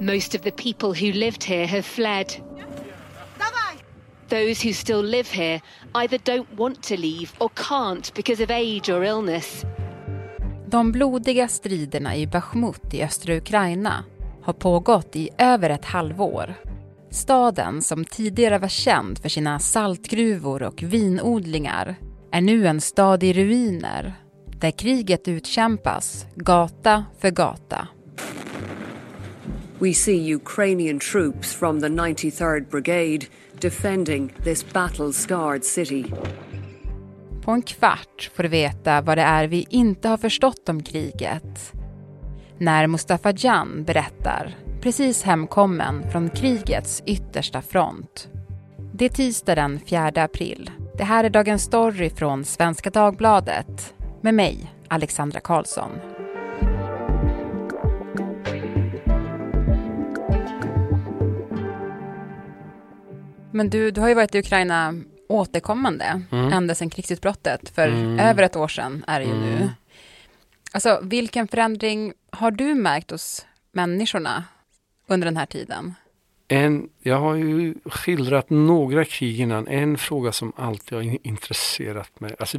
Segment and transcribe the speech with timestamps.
[0.00, 2.26] Most of the people who lived here have fled.
[4.28, 5.60] Those who still live here
[5.94, 9.64] either don't want to leave or can't because of age or illness.
[10.66, 14.04] De blodiga striderna i Bachmut i östra Ukraina
[14.42, 16.54] har pågått i över ett halvår.
[17.10, 21.94] Staden, som tidigare var känd för sina saltgruvor och vinodlingar,
[22.32, 24.14] är nu en stad i ruiner
[24.60, 27.88] där kriget utkämpas gata för gata.
[29.80, 33.26] We see Ukrainian troops from the 93rd Brigade
[33.60, 36.04] defending this battle-scarred city.
[37.42, 41.72] På en kvart får du veta vad det är vi inte har förstått om kriget.
[42.58, 48.28] När Mustafa Jan berättar, precis hemkommen från krigets yttersta front.
[48.94, 50.70] Det är tisdag den 4 april.
[50.96, 56.17] Det här är Dagens Story från Svenska Dagbladet med mig, Alexandra Karlsson.
[63.52, 64.94] Men du, du har ju varit i Ukraina
[65.28, 66.52] återkommande mm.
[66.52, 67.68] ända sedan krigsutbrottet.
[67.68, 68.18] För mm.
[68.18, 69.44] över ett år sedan är det ju mm.
[69.44, 69.70] nu.
[70.72, 74.44] Alltså, vilken förändring har du märkt hos människorna
[75.06, 75.94] under den här tiden?
[76.48, 79.68] En, jag har ju skildrat några krig innan.
[79.68, 82.34] En fråga som alltid har intresserat mig.
[82.38, 82.58] Alltså,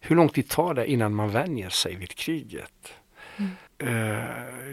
[0.00, 2.92] hur lång tid tar det innan man vänjer sig vid kriget?
[3.36, 3.50] Mm.
[3.78, 3.88] Eh,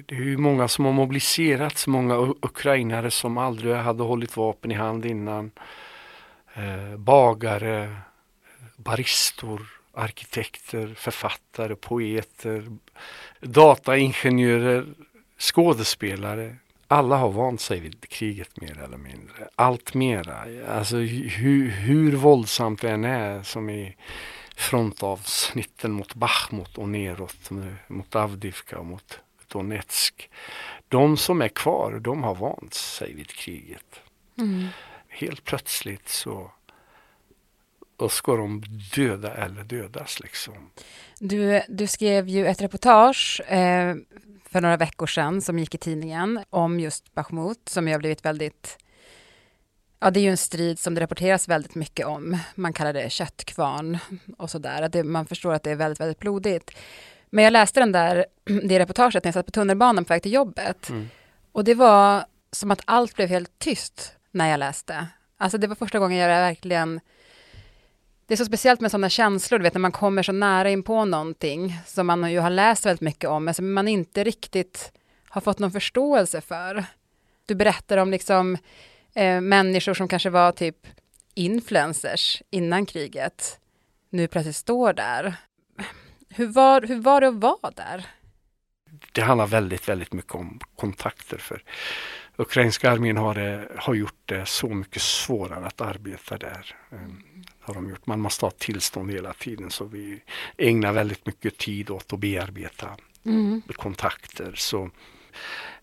[0.06, 4.76] det är ju många som har mobiliserats, många ukrainare som aldrig hade hållit vapen i
[4.76, 5.52] hand innan.
[6.54, 7.96] Eh, bagare,
[8.78, 9.62] baristor,
[9.94, 12.78] arkitekter, författare, poeter,
[13.42, 14.86] dataingenjörer,
[15.40, 16.56] skådespelare.
[16.88, 19.48] Alla har vant sig vid kriget mer eller mindre.
[19.56, 20.46] Allt mera.
[20.70, 23.96] Alltså hur, hur våldsamt det än är som i
[24.56, 27.50] frontavsnitten mot Bachmut och neråt
[27.88, 30.30] mot Avdivka och mot Donetsk.
[30.88, 34.00] De som är kvar, de har vant sig vid kriget.
[34.38, 34.68] Mm.
[35.08, 36.52] Helt plötsligt så
[37.98, 38.64] och ska de
[38.96, 40.70] döda eller dödas liksom.
[41.20, 43.96] Du, du skrev ju ett reportage eh,
[44.50, 48.26] för några veckor sedan som gick i tidningen om just Bachmut som ju har blivit
[48.26, 48.78] väldigt
[50.00, 52.38] Ja, det är ju en strid som det rapporteras väldigt mycket om.
[52.56, 53.98] Man kallar det köttkvarn
[54.38, 55.04] och sådär.
[55.04, 56.72] Man förstår att det är väldigt, väldigt blodigt.
[57.30, 58.26] Men jag läste den där,
[58.64, 60.90] det reportaget när jag satt på tunnelbanan på väg till jobbet.
[60.90, 61.10] Mm.
[61.52, 65.08] Och det var som att allt blev helt tyst när jag läste.
[65.38, 67.00] Alltså det var första gången jag verkligen
[68.28, 70.84] det är så speciellt med sådana känslor, du vet när man kommer så nära in
[70.84, 74.92] på någonting som man ju har läst väldigt mycket om, men som man inte riktigt
[75.30, 76.86] har fått någon förståelse för.
[77.46, 78.58] Du berättar om liksom
[79.16, 80.88] eh, människor som kanske var typ
[81.34, 83.60] influencers innan kriget,
[84.10, 85.36] nu plötsligt står där.
[86.30, 88.06] Hur var, hur var det att vara där?
[89.12, 91.38] Det handlar väldigt, väldigt mycket om kontakter.
[91.38, 91.64] för
[92.38, 96.76] Ukrainska armén har, har gjort det så mycket svårare att arbeta där.
[96.92, 98.08] Mm har de gjort.
[98.08, 100.22] Man måste ha tillstånd hela tiden så vi
[100.58, 103.62] ägnar väldigt mycket tid åt att bearbeta mm.
[103.76, 104.54] kontakter.
[104.56, 104.90] Så,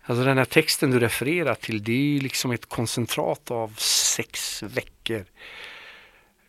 [0.03, 4.63] alltså den här texten du refererar till det är ju liksom ett koncentrat av sex
[4.63, 5.25] veckor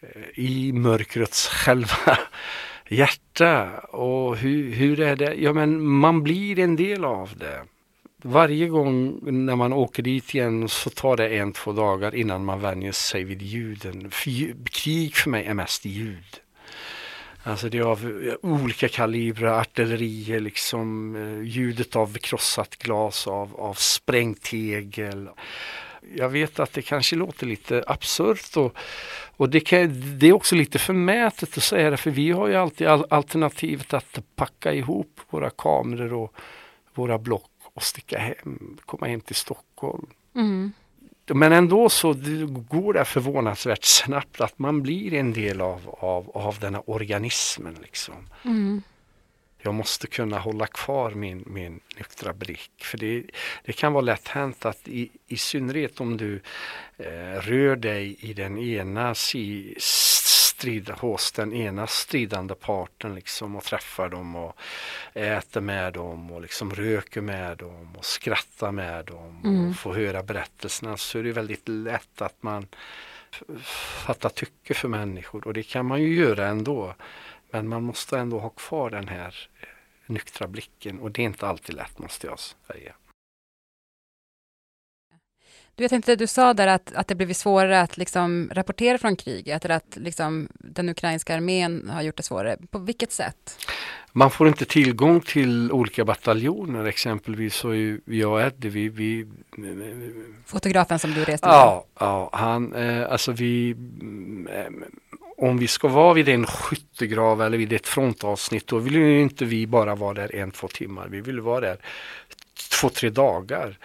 [0.01, 2.19] eh, i mörkrets själva
[2.89, 3.79] hjärta.
[3.79, 5.35] Och hur, hur är det?
[5.35, 7.63] Ja men man blir en del av det
[8.25, 12.61] varje gång när man åker dit igen så tar det en, två dagar innan man
[12.61, 14.11] vänjer sig vid ljuden.
[14.11, 16.41] För, krig för mig är mest ljud.
[17.47, 23.57] Alltså det är av eh, olika kalibrer, artillerier, liksom eh, ljudet av krossat glas, av,
[23.61, 25.29] av sprängtegel.
[26.15, 28.77] Jag vet att det kanske låter lite absurt och,
[29.37, 32.55] och det, kan, det är också lite förmätet att säga det för vi har ju
[32.55, 36.35] alltid alternativet att packa ihop våra kameror och
[36.95, 40.07] våra block och sticka hem, komma hem till Stockholm.
[40.35, 40.73] Mm.
[41.27, 42.15] Men ändå så
[42.49, 47.77] går det förvånansvärt snabbt att man blir en del av, av, av den här organismen.
[47.83, 48.29] Liksom.
[48.45, 48.83] Mm.
[49.67, 52.71] Jag måste kunna hålla kvar min, min nyktra blick.
[52.81, 53.25] För det,
[53.65, 56.41] det kan vara lätt hänt att i, i synnerhet om du
[56.97, 59.75] eh, rör dig i den ena si,
[60.65, 64.57] strid hos den ena stridande parten liksom och träffar dem och
[65.15, 69.69] äter med dem och liksom röker med dem och skrattar med dem mm.
[69.69, 72.67] och får höra berättelserna så är det väldigt lätt att man
[74.07, 76.95] fattar tycke för människor och det kan man ju göra ändå.
[77.51, 79.69] Men man måste ändå ha kvar den här eh,
[80.07, 82.95] nyktra blicken och det är inte alltid lätt måste jag säga.
[85.77, 89.17] Du, jag tänkte, du sa där att, att det blivit svårare att liksom rapportera från
[89.17, 92.57] kriget, eller att liksom den ukrainska armén har gjort det svårare.
[92.71, 93.59] På vilket sätt?
[94.13, 99.27] Man får inte tillgång till olika bataljoner, exempelvis så är jag och Eddie, vi, vi
[100.47, 101.55] Fotografen som du reste med?
[101.55, 103.71] Ja, ja han, eh, alltså vi
[104.51, 104.73] eh,
[105.37, 109.45] om vi ska vara vid en skyttegrav eller vid ett frontavsnitt då vill ju inte
[109.45, 111.09] vi bara vara där en, två timmar.
[111.09, 111.79] Vi vill vara där
[112.81, 113.79] två, tre dagar.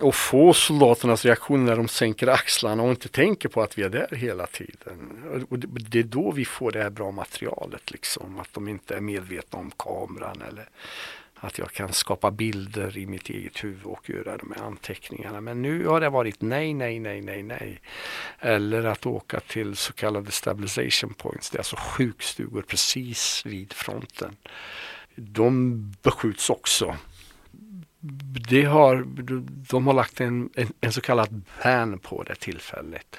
[0.00, 3.88] Och få soldaternas reaktion när de sänker axlarna och inte tänker på att vi är
[3.88, 5.46] där hela tiden.
[5.48, 8.38] Och det är då vi får det här bra materialet liksom.
[8.38, 10.68] Att de inte är medvetna om kameran eller
[11.40, 15.40] att jag kan skapa bilder i mitt eget huvud och göra de här anteckningarna.
[15.40, 17.80] Men nu har det varit nej, nej, nej, nej, nej.
[18.38, 21.50] Eller att åka till så kallade stabilization points.
[21.50, 24.36] Det är alltså sjukstugor precis vid fronten.
[25.14, 26.96] De beskjuts också.
[28.50, 29.04] Det har,
[29.70, 33.16] de har lagt en, en, en så kallad ban på det tillfället.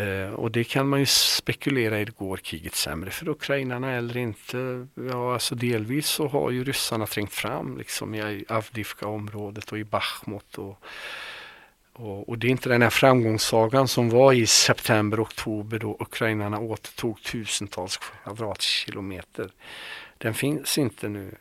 [0.00, 4.86] Uh, och det kan man ju spekulera i, går kriget sämre för ukrainarna eller inte?
[4.94, 10.58] Ja, alltså delvis så har ju ryssarna trängt fram liksom i Avdivka-området och i Bachmut.
[10.58, 10.84] Och,
[11.92, 16.58] och, och, det är inte den här framgångssagan som var i september, oktober då ukrainarna
[16.58, 19.50] återtog tusentals kvadratkilometer.
[20.18, 21.34] Den finns inte nu.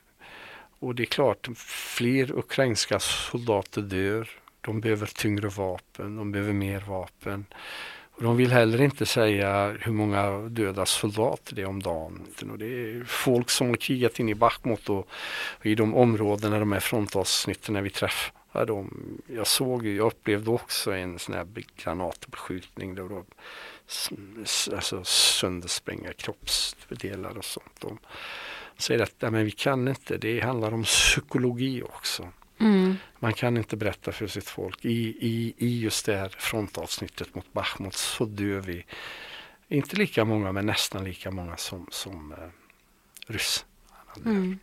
[0.83, 4.29] Och det är klart, fler ukrainska soldater dör.
[4.61, 7.45] De behöver tyngre vapen, de behöver mer vapen.
[8.11, 12.27] Och de vill heller inte säga hur många döda soldater det är om dagen.
[12.51, 15.07] Och det är folk som har krigat in i Bachmut och,
[15.59, 19.17] och i de områdena, de här frontavsnitten när vi träffar dem.
[19.27, 21.47] Jag såg, jag upplevde också en sån här
[21.83, 23.25] granatbeskjutning där de
[24.75, 27.79] alltså, sönderspränga kroppsdelar och sånt.
[27.79, 27.99] De
[28.77, 32.29] säger att men vi kan inte, det handlar om psykologi också.
[32.59, 32.95] Mm.
[33.19, 34.85] Man kan inte berätta för sitt folk.
[34.85, 38.85] I, i, I just det här frontavsnittet mot Bachmut så dör vi
[39.67, 42.37] inte lika många men nästan lika många som, som eh,
[43.27, 43.65] ryss.
[44.25, 44.59] Mm.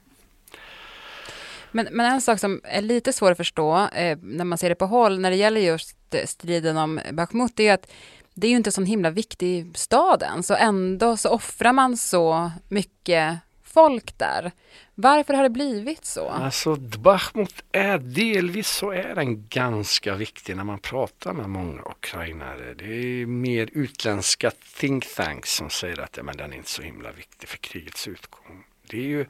[1.72, 4.74] Men, men en sak som är lite svår att förstå eh, när man ser det
[4.74, 7.90] på håll när det gäller just striden om Bachmut är att
[8.34, 11.96] det är ju inte en sån himla viktig stad än så ändå så offrar man
[11.96, 13.38] så mycket
[13.72, 14.52] folk där.
[14.94, 16.28] Varför har det blivit så?
[16.28, 22.75] Alltså Bachmut är delvis så är den ganska viktig när man pratar med många ukrainare.
[22.75, 26.82] Det är mer utländska think tanks som säger att ja, men den är inte så
[26.82, 28.64] himla viktig för krigets utgång.
[28.90, 29.26] Det är ju,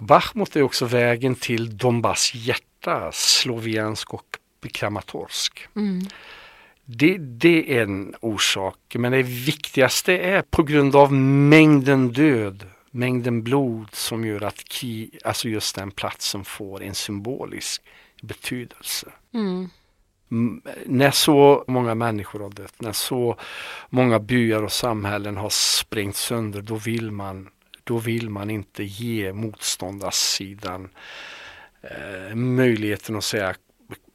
[0.00, 4.38] Bachmut är också vägen till Donbass hjärta, Sloviansk och
[4.72, 5.68] Kramatorsk.
[5.76, 6.00] Mm.
[6.84, 13.42] Det, det, är en orsak, men det viktigaste är på grund av mängden död mängden
[13.42, 17.82] blod som gör att ki, alltså just den platsen får en symbolisk
[18.22, 19.12] betydelse.
[19.34, 19.70] Mm.
[20.86, 23.36] När så många människor har dött, när så
[23.88, 27.48] många byar och samhällen har sprängts sönder, då vill man,
[27.84, 30.88] då vill man inte ge motståndarsidan
[31.82, 33.54] eh, möjligheten att säga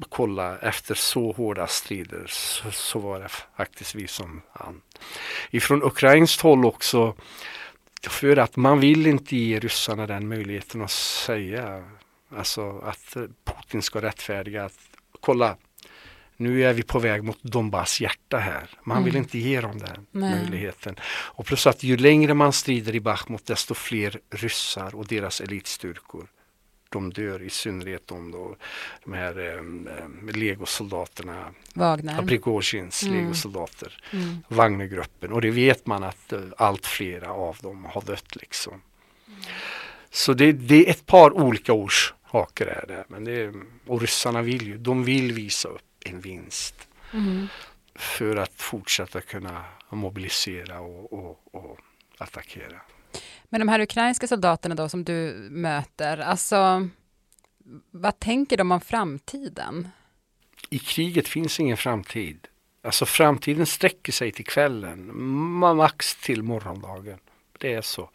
[0.09, 4.81] kolla efter så hårda strider så, så var det faktiskt vi som vann.
[5.51, 7.15] Ifrån ukrainskt håll också
[8.03, 11.83] för att man vill inte ge ryssarna den möjligheten att säga
[12.29, 14.79] alltså att Putin ska rättfärdiga att
[15.19, 15.57] kolla
[16.37, 18.69] nu är vi på väg mot Donbass hjärta här.
[18.83, 19.05] Man mm.
[19.05, 20.35] vill inte ge dem den Nej.
[20.35, 20.95] möjligheten.
[21.05, 26.27] Och plus att ju längre man strider i Bachmut desto fler ryssar och deras elitstyrkor
[26.89, 28.55] de dör, i synnerhet de, då,
[29.03, 31.53] de här eh, legosoldaterna.
[31.73, 32.21] Wagner.
[32.21, 33.15] Prigozjins mm.
[33.15, 34.03] legosoldater.
[34.13, 34.37] Mm.
[34.47, 35.31] Wagnergruppen.
[35.31, 38.81] Och det vet man att eh, allt flera av dem har dött liksom.
[39.27, 39.39] Mm.
[40.09, 43.05] Så det, det, är ett par olika orsaker är det.
[43.07, 43.53] Men det är,
[43.87, 46.87] och ryssarna vill ju, de vill visa upp en vinst.
[47.13, 47.47] Mm.
[47.95, 51.79] För att fortsätta kunna mobilisera och, och, och
[52.17, 52.81] attackera.
[53.49, 56.89] Men de här ukrainska soldaterna då som du möter, alltså
[57.91, 59.87] vad tänker de om framtiden?
[60.69, 62.47] I kriget finns ingen framtid.
[62.81, 65.17] Alltså framtiden sträcker sig till kvällen,
[65.77, 67.19] max till morgondagen.
[67.59, 68.09] Det är så.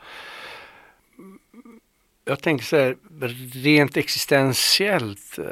[2.25, 2.97] Jag tänker så här,
[3.53, 5.45] rent existentiellt eh,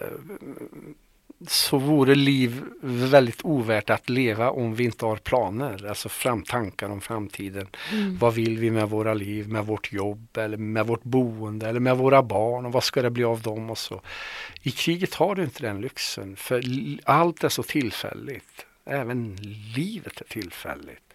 [1.47, 6.91] så vore liv väldigt ovärt att leva om vi inte har planer, alltså fram tankar
[6.91, 7.67] om framtiden.
[7.93, 8.19] Mm.
[8.19, 11.97] Vad vill vi med våra liv, med vårt jobb eller med vårt boende eller med
[11.97, 14.01] våra barn och vad ska det bli av dem och så.
[14.63, 16.63] I kriget har du inte den lyxen för
[17.05, 18.67] allt är så tillfälligt.
[18.85, 19.37] Även
[19.77, 21.10] livet är tillfälligt.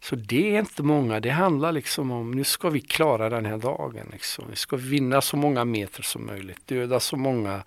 [0.00, 3.58] Så det är inte många, det handlar liksom om nu ska vi klara den här
[3.58, 4.08] dagen.
[4.12, 4.44] Liksom.
[4.50, 7.62] Vi ska vinna så många meter som möjligt, döda så många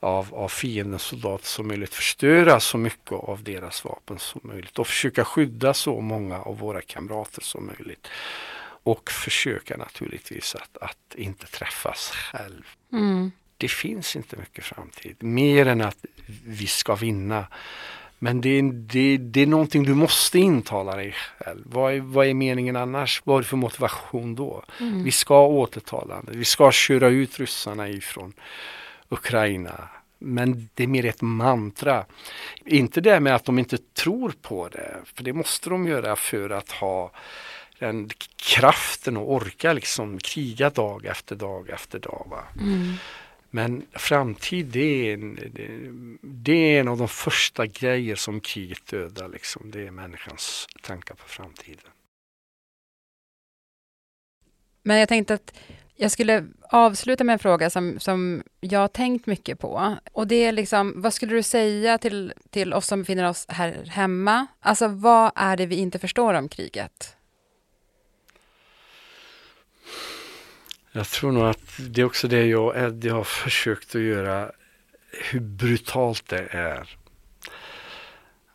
[0.00, 4.86] av, av fiendens soldater som möjligt, förstöra så mycket av deras vapen som möjligt och
[4.86, 8.08] försöka skydda så många av våra kamrater som möjligt.
[8.84, 12.62] Och försöka naturligtvis att, att inte träffas själv.
[12.92, 13.32] Mm.
[13.56, 16.04] Det finns inte mycket framtid, mer än att
[16.44, 17.46] vi ska vinna.
[18.22, 21.62] Men det, det, det är någonting du måste intala dig själv.
[21.64, 23.22] Vad är, vad är meningen annars?
[23.24, 24.64] Vad är det för motivation då?
[24.80, 25.04] Mm.
[25.04, 26.34] Vi ska återta landet.
[26.34, 28.32] Vi ska köra ut ryssarna ifrån
[29.08, 29.88] Ukraina.
[30.18, 32.04] Men det är mer ett mantra.
[32.64, 36.50] Inte det med att de inte tror på det, för det måste de göra för
[36.50, 37.12] att ha
[37.78, 42.26] den kraften och orka liksom kriga dag efter dag efter dag.
[42.30, 42.42] Va?
[42.60, 42.94] Mm.
[43.54, 45.38] Men framtid det är, en,
[46.22, 49.28] det, är en av de första grejer som kriget dödar.
[49.28, 49.70] Liksom.
[49.70, 51.90] Det är människans tankar på framtiden.
[54.82, 55.54] Men jag tänkte att
[55.96, 59.96] jag skulle avsluta med en fråga som, som jag har tänkt mycket på.
[60.12, 63.84] Och det är liksom, vad skulle du säga till, till oss som befinner oss här
[63.86, 64.46] hemma?
[64.60, 67.16] Alltså vad är det vi inte förstår om kriget?
[70.92, 74.52] Jag tror nog att det är också det jag och Eddie har försökt att göra.
[75.30, 76.96] Hur brutalt det är.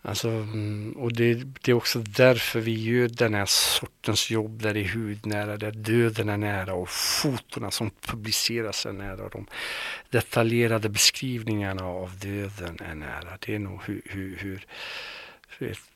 [0.01, 4.73] Alltså, mm, och det, det, är också därför vi gör den här sortens jobb där
[4.73, 9.29] det är hudnära, där döden är nära och fotona som publiceras är nära.
[9.29, 9.45] De
[10.09, 13.37] detaljerade beskrivningarna av döden är nära.
[13.39, 14.65] Det är nog hur, hur, hur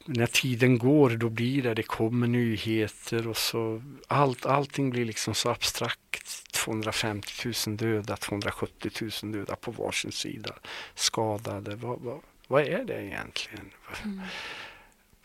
[0.06, 5.36] när tiden går då blir det, det kommer nyheter och så allt, allting blir liksom
[5.36, 6.52] så abstrakt.
[6.52, 8.92] 250 000 döda, 270
[9.24, 10.54] 000 döda på varsin sida.
[10.96, 13.72] Skadade, vad, vad, vad är det egentligen?
[14.04, 14.22] Mm.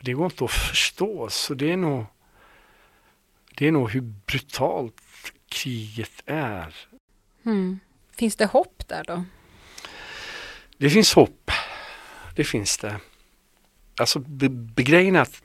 [0.00, 2.04] Det går inte att förstå så det är nog
[3.58, 5.02] det är nog hur brutalt
[5.48, 6.74] kriget är.
[7.46, 7.80] Mm.
[8.16, 9.24] Finns det hopp där då?
[10.78, 11.50] Det finns hopp.
[12.34, 13.00] Det finns det.
[13.98, 14.18] Alltså
[14.74, 15.42] begrejen att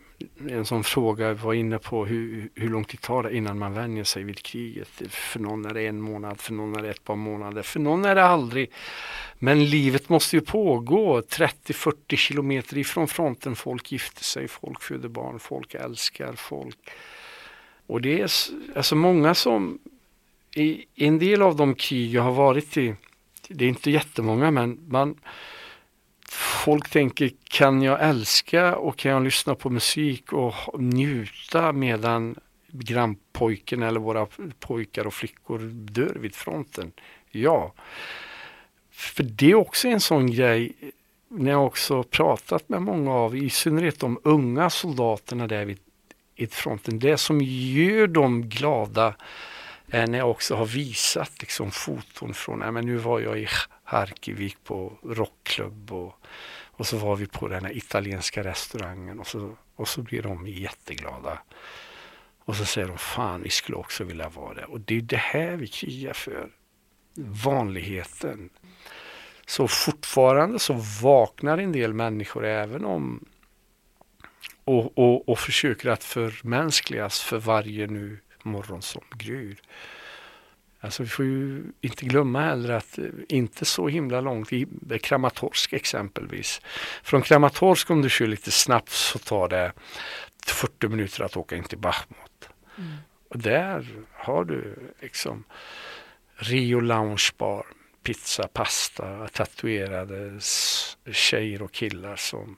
[0.50, 4.03] en sån fråga var inne på hur, hur lång tid tar det innan man vänjer
[4.03, 4.88] sig vid kriget.
[5.10, 8.05] För någon är det en månad, för någon är det ett par månader, för någon
[8.05, 8.72] är det aldrig.
[9.39, 13.55] Men livet måste ju pågå 30-40 kilometer ifrån fronten.
[13.55, 16.77] Folk gifter sig, folk föder barn, folk älskar folk.
[17.88, 18.29] Och det är
[18.75, 19.79] alltså många som
[20.55, 22.96] i en del av de krig jag har varit i,
[23.48, 25.15] det är inte jättemånga men man
[26.33, 32.35] folk tänker, kan jag älska och kan jag lyssna på musik och njuta medan
[32.67, 34.27] grannpojken eller våra
[34.59, 36.91] pojkar och flickor dör vid fronten?
[37.29, 37.73] Ja.
[38.91, 40.73] För det är också en sån grej
[41.27, 47.00] när jag också pratat med många av, i synnerhet de unga soldaterna där vid, fronten.
[47.00, 49.15] Det som gör dem glada
[49.91, 53.48] Eh, när jag också har visat liksom foton från, nej men nu var jag i
[53.83, 56.15] Harkivik på rockklubb och,
[56.63, 60.48] och så var vi på den här italienska restaurangen och så, och så blir de
[60.48, 61.41] jätteglada.
[62.45, 64.65] Och så säger de, fan vi skulle också vilja vara det.
[64.65, 66.50] Och det är det här vi krigar för.
[67.15, 68.50] Vanligheten.
[69.45, 73.25] Så fortfarande så vaknar en del människor även om
[74.63, 79.62] och, och, och försöker att förmänskligas för varje nu morgon som gryr.
[80.83, 84.67] Alltså vi får ju inte glömma heller att eh, inte så himla långt, i
[85.03, 86.62] Kramatorsk exempelvis.
[87.03, 89.74] Från Kramatorsk om du kör lite snabbt så tar det
[90.45, 92.50] 40 minuter att åka in till Bachmut.
[92.77, 92.93] Mm.
[93.29, 95.43] Och där har du liksom
[96.36, 97.65] Rio Lounge Bar,
[98.03, 100.39] pizza, pasta, tatuerade
[101.12, 102.57] tjejer och killar som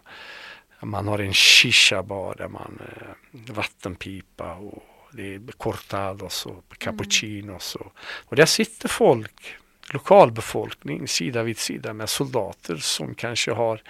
[0.82, 7.75] man har en shisha bar där man eh, vattenpipa och det är cortados och cappuccinos.
[7.75, 7.93] Och,
[8.25, 9.58] och där sitter folk,
[9.93, 13.82] lokalbefolkning sida vid sida med soldater som kanske har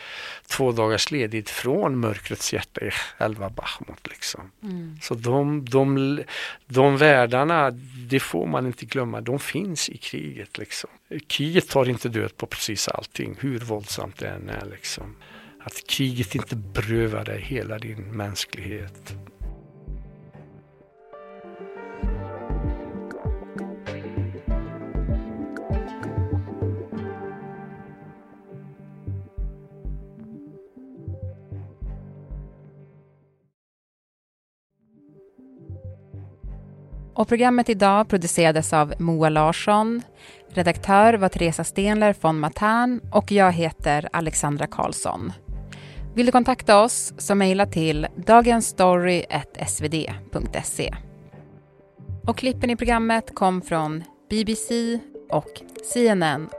[0.47, 4.07] två dagars ledigt från mörkrets hjärta i själva Bachmut.
[4.09, 4.51] Liksom.
[4.63, 4.97] Mm.
[5.01, 6.19] Så de, de,
[6.65, 7.71] de världarna,
[8.09, 10.57] det får man inte glömma, de finns i kriget.
[10.57, 10.89] Liksom.
[11.27, 14.65] Kriget tar inte död på precis allting, hur våldsamt det än är.
[14.65, 15.15] Liksom.
[15.65, 19.13] Att kriget inte berövar dig hela din mänsklighet.
[37.15, 40.01] Och programmet idag producerades av Moa Larsson.
[40.49, 45.33] Redaktör var Teresa Stenler von Matern och jag heter Alexandra Karlsson.
[46.15, 50.95] Vill du kontakta oss så mejla till dagensstory.svd.se.
[52.27, 55.61] Och klippen i programmet kom från BBC och
[55.93, 56.49] CNN